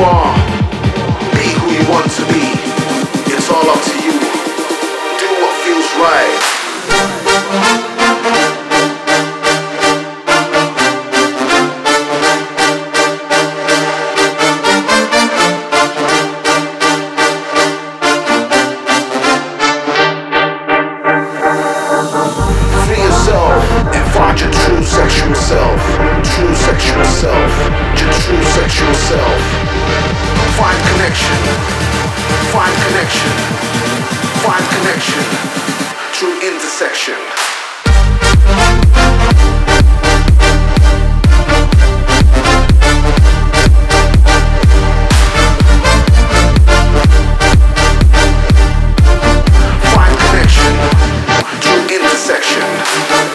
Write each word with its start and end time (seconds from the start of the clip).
war. 0.00 0.39
Find 30.60 30.76
connection. 30.88 31.36
Find 32.52 32.74
connection. 32.84 33.30
Find 34.44 34.64
connection. 34.76 35.22
Through 36.12 36.36
intersection. 36.46 37.14
section. 52.20 53.29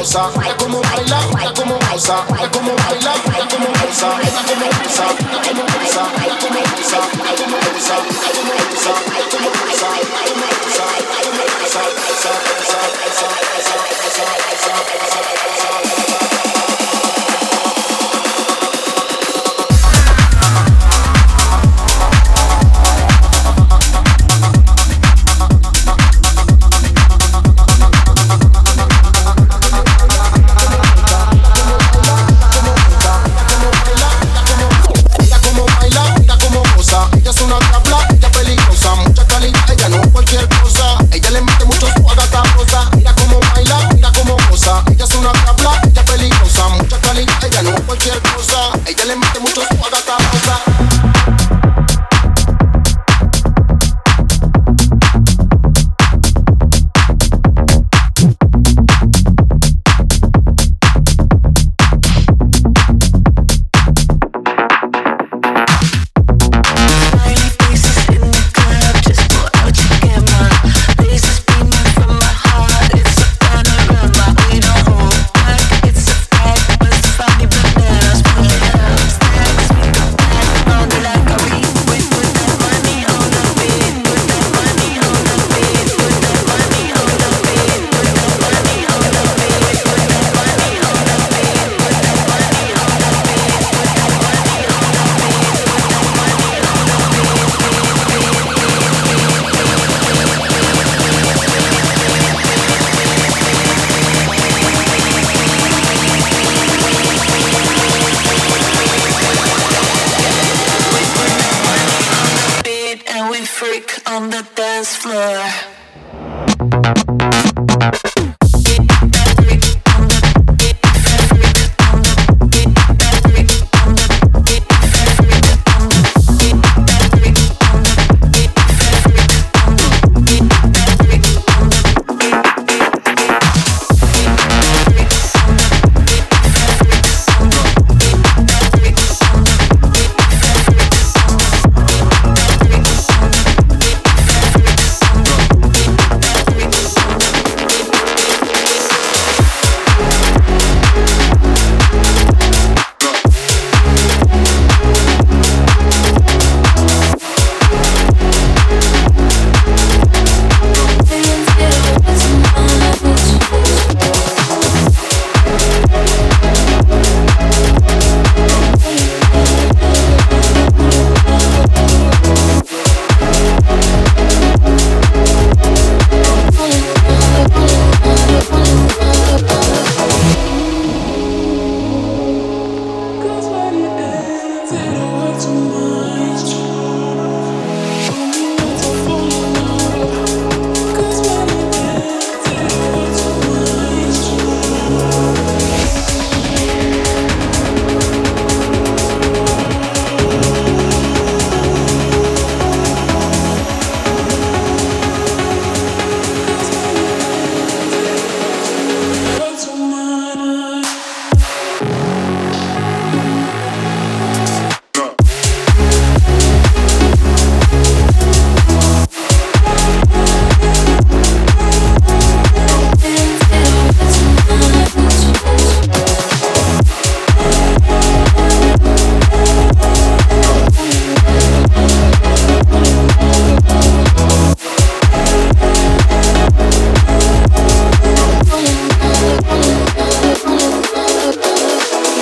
pausa, 0.00 0.30
mira 0.38 0.56
cómo 0.56 0.80
baila, 0.80 1.20
mira 1.36 1.52
cómo 1.54 1.78
pausa, 1.78 2.24
mira 2.30 2.50
cómo 2.50 2.74
baila, 2.74 3.12
mira 3.26 3.46
cómo 3.50 3.66
pausa, 3.72 4.08
mira 4.16 4.40
cómo 4.48 4.66
pausa, 4.70 5.04
mira 5.20 5.40
cómo 5.44 5.66
pausa, 5.66 6.02
mira 6.16 6.36
cómo 6.40 6.54
pausa, 6.56 7.00
mira 7.12 7.32
cómo 7.36 7.58
pausa, 7.60 7.96
mira 8.00 8.30
cómo 8.30 8.48
pausa, 8.48 8.48
mira 8.48 8.48
cómo 8.48 8.54
pausa, 8.60 8.92
mira 9.04 9.28
cómo 9.30 9.50
pausa, 9.50 10.59